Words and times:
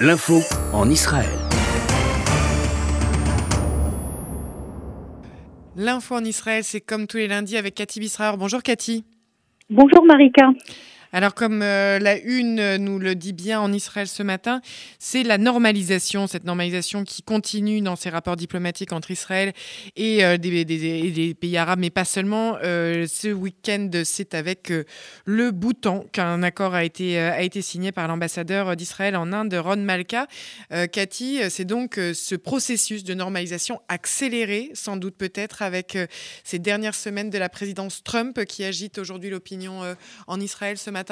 L'info 0.00 0.40
en 0.72 0.90
Israël. 0.90 1.30
L'info 5.76 6.16
en 6.16 6.24
Israël, 6.24 6.64
c'est 6.64 6.80
comme 6.80 7.06
tous 7.06 7.18
les 7.18 7.28
lundis 7.28 7.56
avec 7.56 7.76
Cathy 7.76 8.00
Bisraer. 8.00 8.36
Bonjour 8.36 8.60
Cathy. 8.60 9.04
Bonjour 9.70 10.04
Marika. 10.04 10.48
Alors 11.14 11.32
comme 11.34 11.62
euh, 11.62 12.00
la 12.00 12.18
une 12.18 12.74
nous 12.78 12.98
le 12.98 13.14
dit 13.14 13.32
bien 13.32 13.60
en 13.60 13.72
Israël 13.72 14.08
ce 14.08 14.24
matin, 14.24 14.60
c'est 14.98 15.22
la 15.22 15.38
normalisation, 15.38 16.26
cette 16.26 16.42
normalisation 16.42 17.04
qui 17.04 17.22
continue 17.22 17.80
dans 17.80 17.94
ces 17.94 18.10
rapports 18.10 18.34
diplomatiques 18.34 18.92
entre 18.92 19.12
Israël 19.12 19.52
et 19.94 20.24
euh, 20.24 20.38
des, 20.38 21.36
pays 21.40 21.56
arabes, 21.56 21.78
mais 21.78 21.90
pas 21.90 22.04
seulement. 22.04 22.58
Euh, 22.64 23.06
ce 23.06 23.28
week-end, 23.28 23.88
c'est 24.02 24.34
avec 24.34 24.72
euh, 24.72 24.82
le 25.24 25.52
Bhoutan 25.52 26.04
qu'un 26.10 26.42
accord 26.42 26.74
a 26.74 26.82
été, 26.82 27.20
euh, 27.20 27.48
signé 27.60 27.92
par 27.92 28.08
l'ambassadeur 28.08 28.74
d'Israël 28.74 29.14
en 29.14 29.32
Inde, 29.32 29.54
Ron 29.54 29.76
Malka. 29.76 30.26
Euh, 30.72 30.88
Cathy, 30.88 31.40
euh, 31.40 31.48
c'est 31.48 31.64
donc 31.64 31.96
euh, 31.96 32.12
ce 32.12 32.34
processus 32.34 33.04
de 33.04 33.14
normalisation 33.14 33.80
accéléré, 33.86 34.72
sans 34.74 34.96
doute 34.96 35.16
peut-être, 35.16 35.62
avec 35.62 35.94
euh, 35.94 36.08
ces 36.42 36.58
dernières 36.58 36.96
semaines 36.96 37.30
de 37.30 37.38
la 37.38 37.48
présidence 37.48 38.02
Trump 38.02 38.44
qui 38.46 38.64
agite 38.64 38.98
aujourd'hui 38.98 39.30
l'opinion 39.30 39.84
euh, 39.84 39.94
en 40.26 40.40
Israël 40.40 40.76
ce 40.76 40.90
matin 40.90 41.03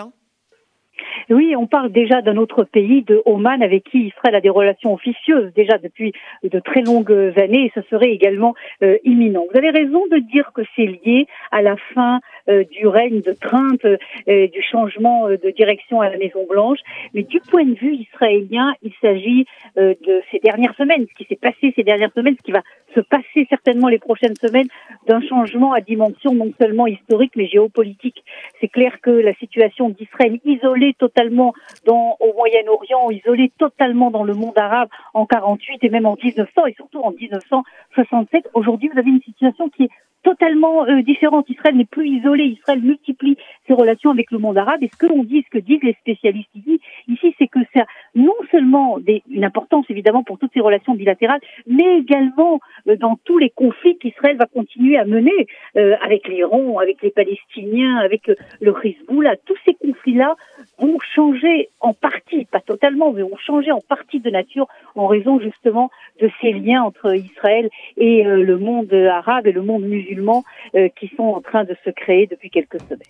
Oui, 1.31 1.55
on 1.57 1.67
parle 1.67 1.91
déjà 1.91 2.23
d'un 2.23 2.37
autre 2.37 2.65
pays, 2.65 3.03
de 3.03 3.23
Oman, 3.25 3.63
avec 3.63 3.85
qui 3.85 4.07
Israël 4.07 4.35
a 4.35 4.41
des 4.41 4.51
relations 4.51 4.93
officieuses 4.93 5.53
déjà 5.55 5.79
depuis 5.79 6.13
de 6.43 6.59
très 6.61 6.83
longues 6.83 7.33
années, 7.37 7.67
et 7.67 7.73
ce 7.75 7.83
serait 7.89 8.11
également 8.11 8.55
euh, 8.83 8.99
imminent. 9.05 9.45
Vous 9.51 9.59
avez 9.59 9.71
raison 9.71 10.07
de 10.09 10.19
dire 10.19 10.53
que 10.55 10.63
c'est 10.77 10.87
lié 10.87 11.27
à 11.51 11.63
la 11.63 11.77
fin 11.95 12.21
du 12.49 12.87
règne 12.87 13.21
de 13.21 13.33
Trump, 13.33 13.85
euh, 13.85 14.47
du 14.49 14.63
changement 14.63 15.29
euh, 15.29 15.37
de 15.37 15.51
direction 15.51 16.01
à 16.01 16.09
la 16.09 16.17
Maison 16.17 16.47
Blanche, 16.49 16.79
mais 17.15 17.23
du 17.23 17.41
point 17.41 17.65
de 17.65 17.75
vue 17.75 17.95
israélien, 17.95 18.75
il 18.83 18.93
s'agit 19.01 19.47
euh, 19.79 19.95
de 20.07 20.23
ces 20.31 20.39
dernières 20.39 20.75
semaines, 20.77 21.07
ce 21.09 21.15
qui 21.15 21.25
s'est 21.29 21.39
passé 21.41 21.73
ces 21.75 21.83
dernières 21.83 22.13
semaines, 22.13 22.37
ce 22.39 22.43
qui 22.43 22.53
va 22.53 22.63
se 22.95 23.01
passer 23.01 23.47
certainement 23.49 23.89
les 23.89 23.99
prochaines 23.99 24.37
semaines, 24.37 24.69
d'un 25.07 25.21
changement 25.23 25.73
à 25.73 25.81
dimension 25.81 26.35
non 26.35 26.53
seulement 26.61 26.87
historique 26.87 27.33
mais 27.37 27.47
géopolitique. 27.47 28.23
C'est 28.61 28.69
clair 28.69 29.01
que 29.01 29.11
la 29.11 29.35
situation 29.35 29.89
d'Israël 29.89 30.39
isolée 30.45 30.95
totalement 30.99 31.55
dans, 31.87 32.17
au 32.21 32.33
Moyen-Orient, 32.35 33.11
isolée 33.11 33.51
totalement 33.59 34.11
dans 34.11 34.25
le 34.25 34.35
monde 34.35 34.59
arabe 34.59 34.89
en 35.15 35.27
48 35.27 35.83
et 35.83 35.89
même 35.89 36.07
en 36.07 36.17
1900 36.23 36.67
et 36.67 36.75
surtout 36.75 37.01
en 37.01 37.13
1967, 37.13 38.51
aujourd'hui 38.55 38.91
vous 38.93 38.99
avez 38.99 39.11
une 39.11 39.23
situation 39.23 39.69
qui 39.71 39.85
est 39.85 39.91
totalement 40.23 40.87
euh, 40.87 41.03
différente. 41.03 41.49
Israël 41.49 41.77
n'est 41.77 41.85
plus 41.85 42.09
isolé, 42.09 42.45
Israël 42.45 42.81
multiplie 42.83 43.37
ses 43.67 43.75
relations 43.75 44.11
avec 44.11 44.31
le 44.31 44.39
monde 44.39 44.59
arabe 44.59 44.83
et 44.83 44.89
ce 44.93 44.97
que 44.97 45.07
l'on 45.07 45.25
dit, 45.25 45.45
ce 45.45 45.59
que 45.59 45.63
disent 45.63 45.83
les 45.83 45.95
spécialistes 45.95 46.51
ici, 46.55 46.81
ici 47.09 47.35
c'est 47.39 47.49
que 47.49 47.61
ça 47.75 47.85
non 48.15 48.35
seulement 48.51 48.99
des, 48.99 49.23
une 49.31 49.45
importance 49.45 49.87
évidemment 49.89 50.23
pour 50.23 50.39
toutes 50.39 50.53
ces 50.53 50.61
relations 50.61 50.95
bilatérales, 50.95 51.41
mais 51.67 51.99
également 51.99 52.61
euh, 52.89 52.97
dans 52.97 53.17
tous 53.25 53.39
les 53.39 53.51
conflits 53.51 53.99
qu'Israël 53.99 54.37
va 54.37 54.47
continuer 54.47 54.97
à 54.97 55.05
mener 55.05 55.47
euh, 55.77 55.97
avec 56.03 56.29
l'Iran, 56.29 56.79
avec 56.79 57.03
les 57.03 57.11
Palestiniens, 57.11 57.97
avec 57.99 58.29
euh, 58.29 58.35
le 58.61 58.75
Hezbollah. 58.83 59.37
Tous 59.45 59.57
ces 59.65 59.75
conflits-là 59.75 60.37
vont 60.79 60.99
changer 61.15 61.69
en 61.81 61.95
partie, 61.95 62.45
pas 62.47 62.61
totalement, 62.61 63.13
mais 63.13 63.23
vont 63.23 63.37
changer 63.37 63.73
en 63.73 63.81
partie 63.81 64.21
de 64.21 64.31
nature 64.31 64.67
en 64.95 65.07
raison 65.07 65.41
justement 65.41 65.91
de 66.21 66.31
ces 66.41 66.53
liens 66.53 66.83
entre 66.83 67.15
Israël 67.15 67.71
et 67.97 68.27
euh, 68.27 68.43
le 68.43 68.59
monde 68.59 68.93
arabe 68.93 69.47
et 69.47 69.53
le 69.53 69.63
monde 69.63 69.83
musulman 69.83 70.12
euh, 70.19 70.89
qui 70.99 71.11
sont 71.17 71.23
en 71.23 71.41
train 71.41 71.65
de 71.65 71.77
se 71.85 71.91
créer 71.91 72.27
depuis 72.27 72.51
quelques 72.51 72.81
semaines. 72.83 73.01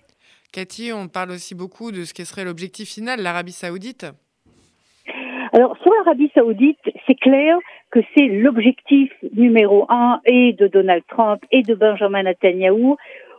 Cathy, 0.51 0.91
on 0.93 1.07
parle 1.07 1.31
aussi 1.31 1.55
beaucoup 1.55 1.91
de 1.91 2.03
ce 2.03 2.13
qui 2.13 2.25
serait 2.25 2.45
l'objectif 2.45 2.89
final, 2.89 3.21
l'Arabie 3.21 3.51
saoudite. 3.51 4.05
Alors, 5.53 5.77
sur 5.83 5.91
l'Arabie 5.93 6.31
Saoudite, 6.33 6.79
c'est 7.05 7.13
clair 7.13 7.57
que 7.91 7.99
c'est 8.15 8.25
l'objectif 8.25 9.11
numéro 9.35 9.85
un 9.87 10.19
et 10.25 10.53
de 10.53 10.65
Donald 10.65 11.03
Trump 11.07 11.43
et 11.51 11.61
de 11.61 11.75
Benjamin 11.75 12.23
Netanyahu. 12.23 12.95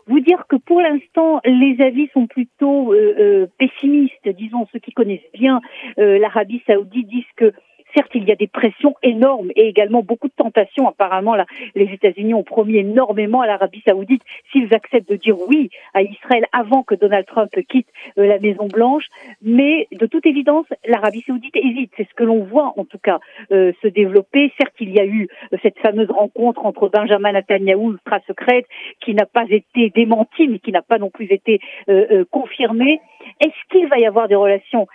Vous 0.07 0.21
dire 0.21 0.45
que 0.49 0.55
pour 0.55 0.81
l'instant, 0.81 1.41
les 1.45 1.77
avis 1.81 2.09
sont 2.15 2.29
plutôt 2.29 2.93
euh, 2.93 3.15
euh, 3.19 3.47
pessimistes. 3.59 4.29
Disons, 4.29 4.69
ceux 4.73 4.79
qui 4.79 4.93
connaissent 4.93 5.33
bien 5.33 5.61
euh, 5.99 6.19
l'Arabie 6.19 6.63
Saoudite 6.69 7.09
disent 7.09 7.25
que 7.37 7.53
Certes, 7.95 8.11
il 8.15 8.25
y 8.25 8.33
a 8.33 8.37
des 8.37 8.47
pressions 8.47 8.95
énormes 9.03 9.51
et 9.57 9.69
également 9.69 10.03
beaucoup 10.03 10.29
de 10.29 10.33
tentations. 10.37 10.89
Apparemment, 10.89 11.35
les 11.75 11.93
États-Unis 11.93 12.35
ont 12.35 12.43
promis 12.43 12.77
énormément 12.77 13.41
à 13.41 13.47
l'Arabie 13.47 13.83
Saoudite 13.87 14.23
s'ils 14.53 14.75
acceptent 14.75 15.11
de 15.11 15.17
dire 15.17 15.37
oui 15.49 15.71
à 15.95 16.03
Israël 16.03 16.47
avant 16.53 16.83
que 16.83 16.95
Donald 16.95 17.27
Trump 17.27 17.51
quitte 17.69 17.89
euh, 18.19 18.27
la 18.27 18.39
Maison 18.39 18.67
Blanche. 18.67 19.07
Mais 19.43 19.89
de 19.93 20.07
toute 20.07 20.27
évidence, 20.27 20.67
l'Arabie 20.87 21.23
Saoudite 21.27 21.57
hésite. 21.57 21.93
C'est 21.97 22.09
ce 22.09 22.15
que 22.15 22.25
l'on 22.25 22.45
voit 22.45 22.75
en 22.77 22.85
tout 22.85 22.99
cas 22.99 23.21
euh, 23.53 23.73
se 23.83 23.89
développer. 23.89 24.53
Certes, 24.59 24.75
il 24.81 24.91
y 24.91 25.01
a 25.01 25.05
eu 25.05 25.29
euh, 25.53 25.57
cette 25.63 25.79
fameuse 25.79 26.11
rencontre 26.11 26.65
entre 26.67 26.89
Benjamin 26.89 27.33
Netanyahu, 27.33 27.93
ultra 27.93 28.21
secrète, 28.27 28.67
qui 29.01 29.15
n'a 29.15 29.27
pas 29.27 29.45
été 29.49 29.91
démentie, 29.91 30.49
mais 30.49 30.59
qui 30.59 30.73
n'a 30.73 30.83
pas 30.83 30.99
non 30.99 31.11
plus 31.11 31.31
été 31.31 31.61
euh, 31.89 32.25
confirmée. 32.31 33.01
Est-ce 33.41 33.69
qu'il 33.71 33.89
va 33.89 33.99
y 33.99 34.07
avoir 34.07 34.29
des 34.29 34.35
relations 34.35 34.87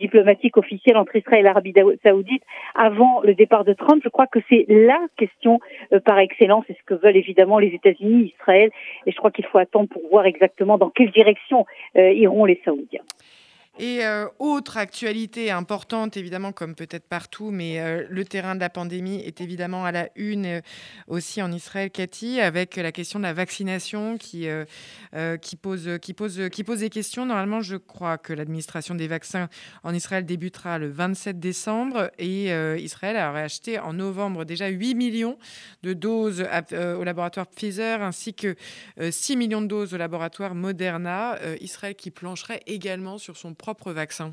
diplomatiques 0.00 0.56
officielles 0.56 0.96
entre 0.96 1.14
Israël 1.14 1.40
et 1.40 1.42
l'Arabie 1.44 1.72
Saoudite? 2.02 2.42
Avant 2.74 3.20
le 3.22 3.34
départ 3.34 3.64
de 3.64 3.72
Trump 3.72 4.00
Je 4.04 4.08
crois 4.08 4.26
que 4.26 4.38
c'est 4.48 4.64
la 4.68 5.00
question 5.16 5.60
euh, 5.92 6.00
par 6.00 6.18
excellence, 6.18 6.64
et 6.68 6.74
ce 6.74 6.82
que 6.84 6.94
veulent 6.94 7.16
évidemment 7.16 7.58
les 7.58 7.68
États-Unis, 7.68 8.34
Israël, 8.38 8.70
et 9.06 9.12
je 9.12 9.16
crois 9.16 9.30
qu'il 9.30 9.46
faut 9.46 9.58
attendre 9.58 9.88
pour 9.88 10.02
voir 10.10 10.26
exactement 10.26 10.78
dans 10.78 10.90
quelle 10.90 11.10
direction 11.10 11.66
euh, 11.96 12.12
iront 12.12 12.44
les 12.44 12.60
Saoudiens. 12.64 13.02
Et 13.78 14.06
euh, 14.06 14.26
autre 14.38 14.78
actualité 14.78 15.50
importante, 15.50 16.16
évidemment, 16.16 16.52
comme 16.52 16.74
peut-être 16.74 17.06
partout, 17.06 17.50
mais 17.50 17.78
euh, 17.78 18.06
le 18.08 18.24
terrain 18.24 18.54
de 18.54 18.60
la 18.60 18.70
pandémie 18.70 19.20
est 19.20 19.42
évidemment 19.42 19.84
à 19.84 19.92
la 19.92 20.08
une 20.16 20.46
euh, 20.46 20.60
aussi 21.08 21.42
en 21.42 21.52
Israël, 21.52 21.90
Cathy, 21.90 22.40
avec 22.40 22.76
la 22.76 22.90
question 22.90 23.18
de 23.18 23.24
la 23.24 23.34
vaccination 23.34 24.16
qui, 24.16 24.48
pose, 25.60 25.84
des 25.84 26.90
questions. 26.90 27.26
Normalement, 27.26 27.60
je 27.60 27.76
crois 27.76 28.16
que 28.16 28.32
l'administration 28.32 28.94
des 28.94 29.08
vaccins 29.08 29.48
en 29.82 29.92
Israël 29.92 30.24
débutera 30.24 30.78
le 30.78 30.88
27 30.88 31.38
décembre 31.38 32.10
et 32.18 32.46
Israël 32.78 33.16
aurait 33.16 33.42
acheté 33.42 33.78
en 33.78 33.92
novembre 33.92 34.44
déjà 34.44 34.68
8 34.68 34.94
millions 34.94 35.38
de 35.82 35.92
doses 35.92 36.46
au 36.72 37.04
laboratoire 37.04 37.46
Pfizer 37.46 38.02
ainsi 38.02 38.34
que 38.34 38.56
euh, 39.00 39.10
6 39.10 39.36
millions 39.36 39.62
de 39.62 39.66
doses 39.66 39.94
au 39.94 39.96
laboratoire 39.96 40.54
Moderna. 40.54 41.38
Israël 41.60 41.94
qui 41.94 42.10
plancherait 42.10 42.62
également 42.66 43.18
sur 43.18 43.36
son 43.36 43.54
vaccin. 43.92 44.32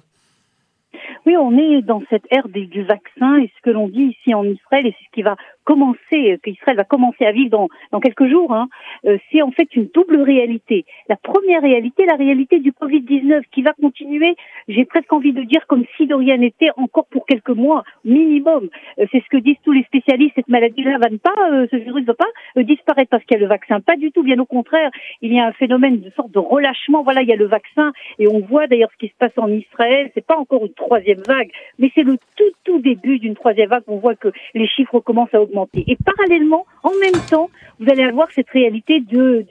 Oui, 1.25 1.37
on 1.37 1.57
est 1.57 1.81
dans 1.81 2.01
cette 2.09 2.25
ère 2.31 2.47
du 2.49 2.83
vaccin 2.83 3.37
et 3.37 3.51
ce 3.55 3.61
que 3.61 3.69
l'on 3.69 3.87
dit 3.87 4.15
ici 4.17 4.33
en 4.33 4.43
Israël, 4.43 4.85
et 4.85 4.95
c'est 4.97 5.05
ce 5.05 5.11
qui 5.11 5.21
va 5.21 5.37
commencer, 5.63 6.39
qu'Israël 6.43 6.77
va 6.77 6.83
commencer 6.83 7.25
à 7.25 7.31
vivre 7.31 7.49
dans, 7.49 7.69
dans 7.91 7.99
quelques 7.99 8.27
jours, 8.27 8.53
hein, 8.53 8.67
euh, 9.05 9.17
c'est 9.31 9.41
en 9.41 9.51
fait 9.51 9.75
une 9.75 9.87
double 9.93 10.21
réalité. 10.21 10.85
La 11.09 11.15
première 11.15 11.61
réalité, 11.61 12.05
la 12.05 12.15
réalité 12.15 12.59
du 12.59 12.71
Covid-19 12.71 13.43
qui 13.51 13.61
va 13.61 13.73
continuer, 13.73 14.35
j'ai 14.67 14.85
presque 14.85 15.11
envie 15.11 15.33
de 15.33 15.43
dire 15.43 15.65
comme 15.67 15.85
si 15.97 16.07
de 16.07 16.15
rien 16.15 16.37
n'était 16.37 16.69
encore 16.77 17.05
pour 17.05 17.25
quelques 17.25 17.49
mois 17.49 17.83
minimum. 18.05 18.69
Euh, 18.99 19.05
c'est 19.11 19.23
ce 19.23 19.29
que 19.29 19.37
disent 19.37 19.57
tous 19.63 19.71
les 19.71 19.83
spécialistes, 19.83 20.33
cette 20.35 20.49
maladie-là 20.49 20.97
va 20.97 21.09
ne 21.09 21.17
pas, 21.17 21.35
euh, 21.51 21.67
ce 21.71 21.77
virus 21.77 22.01
ne 22.01 22.07
va 22.07 22.15
pas 22.15 22.63
disparaître 22.63 23.09
parce 23.09 23.23
qu'il 23.23 23.35
y 23.35 23.39
a 23.39 23.41
le 23.41 23.47
vaccin. 23.47 23.79
Pas 23.79 23.95
du 23.95 24.11
tout, 24.11 24.23
bien 24.23 24.39
au 24.39 24.45
contraire, 24.45 24.91
il 25.21 25.33
y 25.33 25.39
a 25.39 25.45
un 25.45 25.53
phénomène 25.53 25.99
de 26.01 26.09
sorte 26.11 26.31
de 26.31 26.39
relâchement. 26.39 27.03
Voilà, 27.03 27.21
il 27.21 27.27
y 27.27 27.33
a 27.33 27.37
le 27.37 27.47
vaccin 27.47 27.91
et 28.19 28.27
on 28.27 28.39
voit 28.39 28.67
d'ailleurs 28.67 28.89
ce 28.93 28.97
qui 28.97 29.07
se 29.07 29.17
passe 29.17 29.37
en 29.37 29.49
Israël. 29.49 30.11
C'est 30.13 30.25
pas 30.25 30.37
encore 30.37 30.65
une 30.65 30.73
troisième 30.73 31.21
vague, 31.27 31.49
mais 31.79 31.91
c'est 31.95 32.03
le 32.03 32.17
tout 32.35 32.43
tout 32.63 32.79
début 32.79 33.19
d'une 33.19 33.35
troisième 33.35 33.69
vague. 33.69 33.83
On 33.87 33.97
voit 33.97 34.15
que 34.15 34.29
les 34.53 34.67
chiffres 34.67 34.99
commencent 34.99 35.33
à 35.33 35.41
augmenter. 35.41 35.52
Et 35.75 35.97
parallèlement, 36.03 36.65
en 36.83 36.91
même 36.99 37.21
temps, 37.29 37.49
vous 37.79 37.85
allez 37.89 38.03
avoir 38.03 38.31
cette 38.31 38.49
réalité 38.49 38.99
de, 38.99 39.45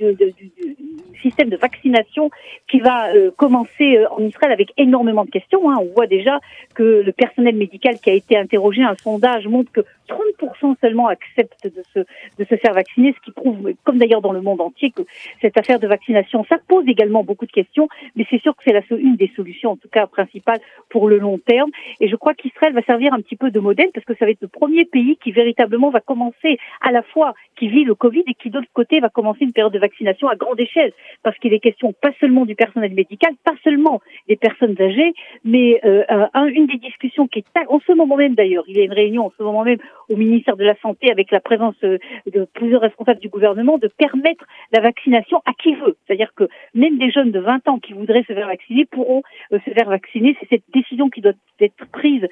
système 1.22 1.49
de 1.49 1.56
vaccination 1.56 2.31
qui 2.71 2.81
va 2.81 3.12
euh, 3.15 3.31
commencer 3.37 3.97
euh, 3.97 4.09
en 4.10 4.21
Israël 4.21 4.53
avec 4.53 4.72
énormément 4.77 5.25
de 5.25 5.31
questions. 5.31 5.71
hein. 5.71 5.78
On 5.81 5.94
voit 5.94 6.06
déjà 6.06 6.41
que 6.75 7.03
le 7.05 7.12
personnel 7.12 7.56
médical 7.56 7.97
qui 8.00 8.10
a 8.10 8.15
été 8.15 8.37
interrogé, 8.37 8.82
un 8.82 8.97
sondage 8.97 9.47
montre 9.47 9.73
que 9.73 9.81
30% 10.08 10.76
seulement 10.81 11.08
acceptent 11.08 11.64
de 11.64 11.82
se, 11.94 12.00
de 12.00 12.44
se 12.44 12.56
faire 12.56 12.75
vacciner, 12.75 13.14
ce 13.14 13.20
qui 13.25 13.31
prouve, 13.31 13.73
comme 13.85 13.99
d'ailleurs 13.99 14.20
dans 14.20 14.32
le 14.32 14.43
monde 14.43 14.61
entier, 14.61 14.91
que 14.91 15.02
cette 15.41 15.56
affaire 15.56 15.79
de 15.79 15.87
vaccination, 15.87 16.44
ça 16.49 16.56
pose 16.69 16.87
également 16.88 17.25
beaucoup 17.25 17.47
de 17.47 17.52
questions, 17.52 17.88
mais 18.17 18.26
c'est 18.29 18.41
sûr 18.41 18.55
que 18.56 18.62
c'est 18.64 18.73
la, 18.73 18.82
une 18.91 19.17
des 19.17 19.31
solutions, 19.37 19.70
en 19.70 19.76
tout 19.76 19.88
cas 19.88 20.06
principales, 20.06 20.61
pour 20.91 21.08
le 21.08 21.19
long 21.19 21.38
terme. 21.38 21.70
Et 22.00 22.08
je 22.08 22.17
crois 22.17 22.35
qu'Israël 22.35 22.75
va 22.75 22.82
servir 22.82 23.14
un 23.14 23.20
petit 23.20 23.37
peu 23.37 23.50
de 23.50 23.61
modèle 23.61 23.91
parce 23.94 24.05
que 24.05 24.14
ça 24.17 24.25
va 24.25 24.31
être 24.31 24.43
le 24.43 24.49
premier 24.49 24.85
pays 24.85 25.17
qui 25.23 25.32
véritablement 25.32 25.91
va 25.91 26.00
commencer 26.00 26.58
à 26.81 26.93
la 26.93 27.02
fois 27.02 27.35
qui 27.56 27.69
vit 27.69 27.85
le 27.85 27.94
Covid 27.94 28.25
et 28.26 28.35
qui 28.35 28.50
d'autre 28.50 28.69
côté 28.73 29.00
va 29.00 29.08
commencer 29.08 29.44
une 29.44 29.52
période 29.52 29.73
de 29.73 29.79
vaccination 29.79 30.29
à 30.29 30.37
grande 30.37 30.61
échelle 30.61 30.93
parce 31.23 31.37
qu'il 31.38 31.53
est 31.53 31.61
question 31.61 31.93
pas 31.93 32.12
seulement 32.20 32.44
du 32.44 32.55
personnel 32.55 32.93
médical, 32.93 33.32
pas 33.44 33.55
seulement 33.64 34.00
des 34.29 34.37
personnes 34.37 34.76
âgées, 34.81 35.12
mais 35.44 35.81
euh, 35.85 36.05
un- 36.35 36.47
une 36.47 36.67
des 36.67 36.79
discussions 36.79 37.26
qui 37.26 37.41
est 37.41 37.47
en 37.69 37.81
ce 37.87 37.93
moment 37.93 38.17
même 38.17 38.35
d'ailleurs, 38.35 38.64
il 38.67 38.76
y 38.76 38.81
a 38.81 38.85
une 38.85 38.93
réunion 38.93 39.26
en 39.26 39.32
ce 39.37 39.43
moment 39.43 39.62
même 39.64 39.79
au 40.09 40.17
ministère 40.17 40.56
de 40.56 40.64
la 40.64 40.75
Santé, 40.82 41.11
avec 41.11 41.31
la 41.31 41.41
présence 41.41 41.76
de 41.82 42.44
plusieurs 42.55 42.81
responsables 42.81 43.20
du 43.20 43.29
gouvernement, 43.29 43.79
de 43.79 43.88
permettre 43.88 44.44
la 44.73 44.81
vaccination 44.81 45.41
à 45.47 45.53
qui 45.55 45.75
veut. 45.75 45.97
C'est-à-dire 46.06 46.32
que 46.35 46.49
même 46.75 46.99
des 46.99 47.11
jeunes 47.11 47.31
de 47.31 47.38
20 47.41 47.69
ans 47.69 47.79
qui 47.79 47.93
voudraient 47.93 48.25
se 48.26 48.32
faire 48.32 48.47
vacciner 48.49 48.85
pourront 48.87 49.23
se 49.50 49.59
faire 49.70 49.88
vacciner. 49.88 50.37
C'est 50.41 50.49
cette 50.49 50.64
décision 50.73 51.09
qui 51.09 51.20
doit 51.20 51.32
être 51.61 51.87
prise 51.93 52.26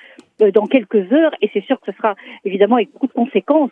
dans 0.55 0.67
quelques 0.67 1.13
heures 1.13 1.35
et 1.43 1.51
c'est 1.53 1.65
sûr 1.65 1.79
que 1.81 1.93
ce 1.93 1.97
sera 1.97 2.15
évidemment 2.45 2.77
avec 2.77 2.91
beaucoup 2.93 3.07
de 3.07 3.13
conséquences 3.13 3.71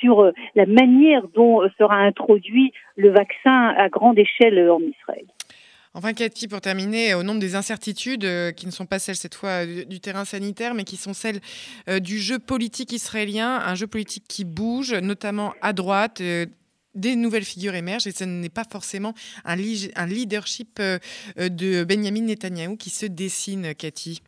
sur 0.00 0.32
la 0.54 0.66
manière 0.66 1.28
dont 1.34 1.60
sera 1.78 1.96
introduit 1.96 2.72
le 2.96 3.10
vaccin 3.10 3.74
à 3.76 3.88
grande 3.88 4.18
échelle 4.18 4.70
en 4.70 4.80
Israël. 4.80 5.26
Enfin, 5.94 6.12
Cathy, 6.12 6.46
pour 6.46 6.60
terminer, 6.60 7.14
au 7.14 7.24
nombre 7.24 7.40
des 7.40 7.56
incertitudes, 7.56 8.24
euh, 8.24 8.52
qui 8.52 8.66
ne 8.66 8.70
sont 8.70 8.86
pas 8.86 8.98
celles 8.98 9.16
cette 9.16 9.34
fois 9.34 9.66
du, 9.66 10.00
terrain 10.00 10.24
sanitaire, 10.24 10.74
mais 10.74 10.84
qui 10.84 10.96
sont 10.96 11.14
celles 11.14 11.40
euh, 11.88 11.98
du 11.98 12.18
jeu 12.18 12.38
politique 12.38 12.92
israélien, 12.92 13.56
un 13.56 13.74
jeu 13.74 13.86
politique 13.86 14.24
qui 14.28 14.44
bouge, 14.44 14.92
notamment 14.94 15.54
à 15.60 15.72
droite. 15.72 16.20
Euh, 16.20 16.46
des 16.94 17.16
nouvelles 17.16 17.44
figures 17.44 17.74
émergent 17.74 18.08
et 18.08 18.12
ce 18.12 18.24
n'est 18.24 18.48
pas 18.48 18.64
forcément 18.64 19.12
un, 19.44 19.56
un 19.56 20.06
leadership 20.06 20.80
de 21.36 21.84
Benjamin 21.84 22.22
Netanyahu 22.22 22.76
qui 22.76 22.90
se 22.90 23.06
dessine, 23.06 23.72
Cathy. 23.74 24.20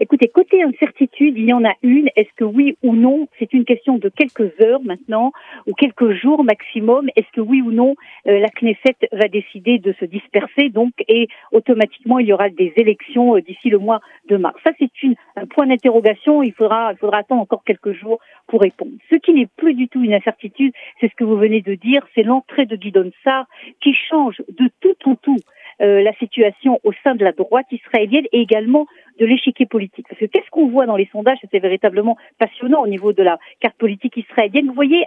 Écoutez, 0.00 0.28
côté 0.28 0.62
incertitude, 0.62 1.36
il 1.36 1.46
y 1.46 1.52
en 1.52 1.64
a 1.64 1.72
une. 1.82 2.08
Est-ce 2.14 2.32
que 2.36 2.44
oui 2.44 2.76
ou 2.82 2.94
non? 2.94 3.26
C'est 3.38 3.52
une 3.52 3.64
question 3.64 3.98
de 3.98 4.08
quelques 4.08 4.52
heures 4.60 4.80
maintenant, 4.82 5.32
ou 5.66 5.74
quelques 5.74 6.12
jours 6.12 6.44
maximum. 6.44 7.08
Est-ce 7.16 7.26
que 7.32 7.40
oui 7.40 7.62
ou 7.62 7.72
non 7.72 7.96
euh, 8.28 8.38
la 8.38 8.48
Knesset 8.48 8.96
va 9.10 9.26
décider 9.26 9.78
de 9.78 9.92
se 9.98 10.04
disperser 10.04 10.68
donc 10.68 10.92
et 11.08 11.26
automatiquement 11.50 12.20
il 12.20 12.28
y 12.28 12.32
aura 12.32 12.48
des 12.48 12.72
élections 12.76 13.36
euh, 13.36 13.42
d'ici 13.42 13.70
le 13.70 13.78
mois 13.78 14.00
de 14.28 14.36
mars? 14.36 14.56
Ça 14.62 14.70
c'est 14.78 14.88
un 15.36 15.46
point 15.46 15.66
d'interrogation. 15.66 16.44
Il 16.44 16.52
faudra 16.52 16.92
il 16.92 16.98
faudra 16.98 17.18
attendre 17.18 17.42
encore 17.42 17.64
quelques 17.64 17.92
jours 17.92 18.20
pour 18.46 18.60
répondre. 18.60 18.92
Ce 19.10 19.16
qui 19.16 19.32
n'est 19.34 19.48
plus 19.56 19.74
du 19.74 19.88
tout 19.88 20.02
une 20.04 20.14
incertitude, 20.14 20.72
c'est 21.00 21.10
ce 21.10 21.14
que 21.16 21.24
vous 21.24 21.36
venez 21.36 21.60
de 21.60 21.74
dire, 21.74 22.06
c'est 22.14 22.22
l'entrée 22.22 22.66
de 22.66 22.76
Guy 22.76 22.92
Sarr 23.24 23.46
qui 23.80 23.94
change 23.94 24.42
de 24.48 24.70
tout 24.80 25.10
en 25.10 25.16
tout 25.16 25.38
euh, 25.80 26.02
la 26.02 26.12
situation 26.14 26.80
au 26.82 26.92
sein 27.04 27.14
de 27.14 27.22
la 27.22 27.30
droite 27.30 27.66
israélienne 27.70 28.24
et 28.32 28.40
également 28.40 28.86
de 29.18 29.26
l'échiquier 29.26 29.66
politique. 29.66 30.06
Parce 30.08 30.20
que 30.20 30.26
qu'est-ce 30.26 30.50
qu'on 30.50 30.68
voit 30.68 30.86
dans 30.86 30.96
les 30.96 31.08
sondages 31.12 31.38
C'est 31.50 31.58
véritablement 31.58 32.16
passionnant 32.38 32.82
au 32.82 32.86
niveau 32.86 33.12
de 33.12 33.22
la 33.22 33.38
carte 33.60 33.76
politique 33.76 34.16
israélienne. 34.16 34.66
Vous 34.66 34.74
voyez 34.74 35.04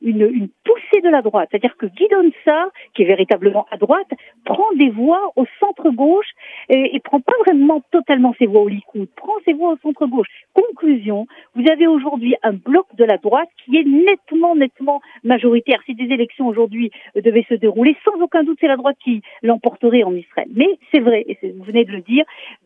une, 0.00 0.22
une, 0.22 0.48
poussée 0.64 1.02
de 1.02 1.08
la 1.08 1.22
droite, 1.22 1.48
c'est-à-dire 1.50 1.76
que 1.76 1.86
Guidon 1.86 2.30
Sarr, 2.44 2.68
qui 2.94 3.02
est 3.02 3.06
véritablement 3.06 3.66
à 3.70 3.76
droite, 3.76 4.08
prend 4.44 4.72
des 4.76 4.90
voix 4.90 5.32
au 5.36 5.44
centre-gauche 5.60 6.28
et, 6.68 6.96
et 6.96 7.00
prend 7.00 7.20
pas 7.20 7.32
vraiment 7.44 7.82
totalement 7.90 8.34
ses 8.38 8.46
voix 8.46 8.62
au 8.62 8.68
Likoud, 8.68 9.08
prend 9.16 9.32
ses 9.44 9.52
voix 9.52 9.72
au 9.72 9.76
centre-gauche. 9.78 10.28
Conclusion, 10.54 11.26
vous 11.54 11.64
avez 11.70 11.86
aujourd'hui 11.86 12.34
un 12.42 12.52
bloc 12.52 12.86
de 12.96 13.04
la 13.04 13.16
droite 13.16 13.48
qui 13.64 13.76
est 13.76 13.84
nettement, 13.84 14.54
nettement 14.54 15.00
majoritaire. 15.24 15.80
Si 15.86 15.94
des 15.94 16.12
élections 16.12 16.46
aujourd'hui 16.46 16.90
devaient 17.14 17.46
se 17.48 17.54
dérouler, 17.54 17.96
sans 18.04 18.20
aucun 18.20 18.42
doute, 18.44 18.58
c'est 18.60 18.68
la 18.68 18.76
droite 18.76 18.96
qui 19.02 19.22
l'emporterait 19.42 20.02
en 20.02 20.14
Israël. 20.14 20.48
Mais 20.54 20.68
c'est 20.90 21.00
vrai, 21.00 21.24
et 21.28 21.38
vous 21.42 21.64
venez 21.64 21.84
de 21.84 21.92
le 21.92 22.00
dire, 22.00 22.24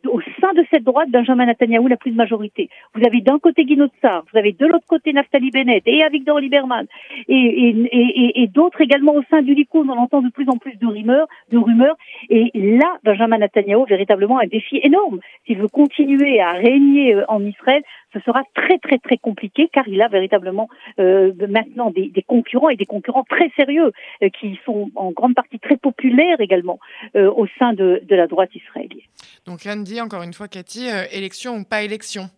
au 0.09 0.21
sein 0.41 0.53
de 0.55 0.65
cette 0.71 0.85
droite, 0.85 1.11
Benjamin 1.11 1.47
Netanyahu 1.47 1.85
n'a 1.85 1.97
plus 1.97 2.11
de 2.11 2.17
majorité. 2.17 2.69
Vous 2.95 3.07
avez 3.07 3.21
d'un 3.21 3.39
côté 3.39 3.65
Guy 3.65 3.79
Tsar, 4.01 4.25
vous 4.33 4.39
avez 4.39 4.53
de 4.53 4.67
l'autre 4.67 4.87
côté 4.87 5.13
Naftali 5.13 5.51
Bennett 5.51 5.83
et 5.87 6.03
Avigdor 6.03 6.41
Lieberman 6.41 6.87
et, 7.29 7.35
et, 7.35 7.69
et, 7.93 8.43
et 8.43 8.47
d'autres 8.47 8.81
également 8.81 9.15
au 9.15 9.23
sein 9.31 9.43
du 9.43 9.55
Likoud. 9.55 9.89
On 9.89 9.93
entend 9.93 10.23
de 10.23 10.31
plus 10.31 10.49
en 10.49 10.57
plus 10.57 10.77
de 10.77 10.87
rumeurs, 10.87 11.27
de 11.51 11.59
rumeurs. 11.59 11.97
Et 12.29 12.51
là, 12.55 12.97
Benjamin 13.05 13.39
Netanyahu, 13.39 13.86
véritablement 13.87 14.39
un 14.39 14.47
défi 14.47 14.81
énorme. 14.83 15.21
S'il 15.47 15.59
veut 15.59 15.69
continuer 15.69 16.41
à 16.41 16.53
régner 16.53 17.15
euh, 17.15 17.25
en 17.29 17.45
Israël, 17.45 17.83
ce 18.13 18.21
sera 18.21 18.43
très 18.55 18.79
très 18.79 18.99
très 18.99 19.17
compliqué 19.19 19.69
car 19.73 19.87
il 19.89 20.01
a 20.01 20.09
véritablement 20.09 20.69
euh, 20.99 21.33
maintenant 21.49 21.91
des, 21.91 22.11
concurrents 22.27 22.71
et 22.71 22.77
des 22.77 22.87
concurrents 22.87 23.25
très 23.25 23.51
sérieux 23.57 23.93
euh, 24.23 24.29
qui 24.29 24.59
sont 24.65 24.91
en 24.95 25.11
grande 25.11 25.35
partie 25.35 25.59
très 25.59 25.77
populaires 25.77 26.41
également 26.41 26.79
au 27.15 27.47
sein 27.59 27.73
de, 27.73 28.03
la 28.09 28.27
droite 28.27 28.51
israélienne. 28.55 29.07
Donc 29.47 29.67
Anne 29.67 29.85
dit 29.85 30.01
encore 30.01 30.23
une 30.23 30.33
fois 30.33 30.49
Cathy, 30.49 30.89
élection 31.13 31.57
ou 31.57 31.65
pas 31.65 31.83
élection? 31.83 32.31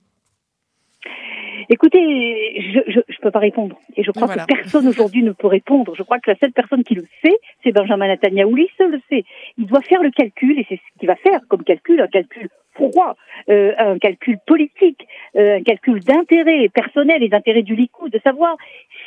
Écoutez, 1.70 2.60
je 2.60 2.78
ne 2.98 3.20
peux 3.20 3.30
pas 3.30 3.38
répondre. 3.40 3.76
Et 3.96 4.02
je 4.02 4.10
crois 4.10 4.28
que 4.28 4.46
personne 4.46 4.86
aujourd'hui 4.88 5.22
ne 5.22 5.32
peut 5.32 5.46
répondre. 5.46 5.94
Je 5.94 6.02
crois 6.02 6.18
que 6.18 6.30
la 6.30 6.36
seule 6.38 6.52
personne 6.52 6.82
qui 6.82 6.94
le 6.94 7.04
sait, 7.22 7.36
c'est 7.62 7.72
Benjamin 7.72 8.08
Netanyahu. 8.08 8.54
Lui 8.54 8.68
seul 8.78 8.92
le 8.92 9.00
sait. 9.10 9.24
Il 9.58 9.66
doit 9.66 9.82
faire 9.82 10.02
le 10.02 10.10
calcul, 10.10 10.58
et 10.58 10.66
c'est 10.68 10.76
ce 10.76 10.98
qu'il 10.98 11.08
va 11.08 11.16
faire 11.16 11.40
comme 11.48 11.64
calcul, 11.64 12.00
un 12.00 12.06
calcul 12.06 12.48
froid, 12.72 13.16
euh, 13.50 13.72
un 13.76 13.98
calcul 13.98 14.38
politique, 14.46 15.06
euh, 15.36 15.56
un 15.56 15.62
calcul 15.62 16.00
d'intérêt 16.00 16.68
personnel 16.68 17.22
et 17.22 17.28
d'intérêt 17.28 17.62
du 17.62 17.74
Likoud, 17.74 18.10
de 18.10 18.20
savoir 18.20 18.56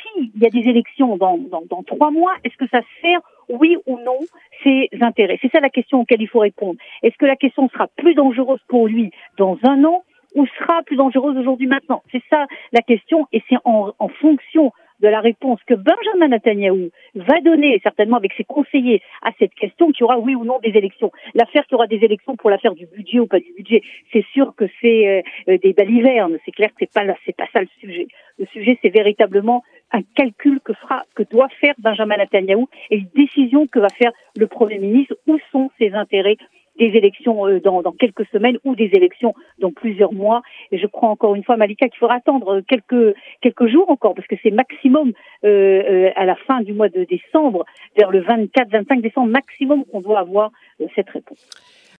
s'il 0.02 0.30
y 0.40 0.46
a 0.46 0.50
des 0.50 0.68
élections 0.68 1.16
dans, 1.16 1.38
dans, 1.38 1.62
dans 1.68 1.82
trois 1.82 2.10
mois, 2.10 2.34
est-ce 2.44 2.56
que 2.56 2.68
ça 2.68 2.82
sert 3.00 3.20
oui 3.48 3.76
ou 3.86 3.98
non 3.98 4.18
ses 4.62 4.88
intérêts 5.00 5.38
C'est 5.42 5.50
ça 5.50 5.60
la 5.60 5.70
question 5.70 6.00
auquel 6.00 6.20
il 6.22 6.28
faut 6.28 6.40
répondre. 6.40 6.78
Est-ce 7.02 7.16
que 7.16 7.26
la 7.26 7.36
question 7.36 7.68
sera 7.70 7.88
plus 7.88 8.14
dangereuse 8.14 8.60
pour 8.68 8.86
lui 8.86 9.10
dans 9.36 9.58
un 9.64 9.84
an 9.84 10.04
ou 10.34 10.46
sera 10.58 10.82
plus 10.82 10.96
dangereuse 10.96 11.36
aujourd'hui 11.36 11.66
maintenant 11.66 12.02
C'est 12.10 12.22
ça 12.30 12.46
la 12.72 12.82
question 12.82 13.26
et 13.32 13.42
c'est 13.48 13.58
en, 13.64 13.92
en 13.98 14.08
fonction 14.08 14.72
de 15.02 15.08
la 15.08 15.20
réponse 15.20 15.60
que 15.66 15.74
Benjamin 15.74 16.28
Netanyahu 16.28 16.90
va 17.16 17.40
donner, 17.40 17.80
certainement 17.82 18.16
avec 18.16 18.32
ses 18.34 18.44
conseillers, 18.44 19.02
à 19.22 19.32
cette 19.38 19.54
question 19.54 19.90
qu'il 19.90 20.02
y 20.02 20.04
aura 20.04 20.18
oui 20.18 20.34
ou 20.34 20.44
non 20.44 20.60
des 20.60 20.70
élections. 20.70 21.10
L'affaire 21.34 21.64
qu'il 21.66 21.72
y 21.72 21.74
aura 21.74 21.88
des 21.88 22.02
élections 22.04 22.36
pour 22.36 22.50
l'affaire 22.50 22.74
du 22.74 22.86
budget 22.86 23.18
ou 23.18 23.26
pas 23.26 23.40
du 23.40 23.52
budget, 23.56 23.82
c'est 24.12 24.24
sûr 24.32 24.54
que 24.56 24.64
c'est 24.80 25.24
euh, 25.48 25.58
des 25.58 25.72
balivernes. 25.72 26.38
C'est 26.44 26.52
clair 26.52 26.68
que 26.70 26.76
c'est 26.78 26.92
pas 26.92 27.02
c'est 27.26 27.36
pas 27.36 27.48
ça 27.52 27.60
le 27.60 27.68
sujet. 27.80 28.06
Le 28.38 28.46
sujet, 28.46 28.78
c'est 28.80 28.90
véritablement 28.90 29.64
un 29.90 30.02
calcul 30.14 30.60
que 30.60 30.72
fera, 30.72 31.02
que 31.14 31.24
doit 31.24 31.48
faire 31.60 31.74
Benjamin 31.78 32.16
Netanyahu 32.16 32.66
et 32.90 32.98
une 32.98 33.10
décision 33.14 33.66
que 33.66 33.80
va 33.80 33.88
faire 33.88 34.12
le 34.36 34.46
Premier 34.46 34.78
ministre. 34.78 35.16
Où 35.26 35.38
sont 35.50 35.70
ses 35.78 35.92
intérêts 35.94 36.36
des 36.78 36.86
élections 36.86 37.46
euh, 37.46 37.60
dans, 37.60 37.82
dans, 37.82 37.92
quelques 37.92 38.26
semaines 38.32 38.58
ou 38.64 38.74
des 38.74 38.90
élections 38.94 39.34
dans 39.58 39.72
plusieurs 39.72 40.12
mois. 40.12 40.42
Et 40.70 40.78
je 40.78 40.86
crois 40.86 41.08
encore 41.08 41.34
une 41.34 41.44
fois, 41.44 41.56
Malika, 41.56 41.88
qu'il 41.88 41.98
faudra 41.98 42.16
attendre 42.16 42.60
quelques, 42.60 43.14
quelques 43.40 43.66
jours 43.66 43.90
encore, 43.90 44.14
parce 44.14 44.26
que 44.26 44.36
c'est 44.42 44.50
maximum 44.50 45.12
euh, 45.44 45.48
euh, 45.48 46.10
à 46.16 46.24
la 46.24 46.36
fin 46.36 46.60
du 46.60 46.72
mois 46.72 46.88
de 46.88 47.04
décembre, 47.04 47.64
vers 47.96 48.10
le 48.10 48.22
24-25 48.22 49.00
décembre 49.00 49.30
maximum 49.30 49.84
qu'on 49.84 50.00
doit 50.00 50.20
avoir 50.20 50.50
euh, 50.80 50.86
cette 50.94 51.10
réponse. 51.10 51.48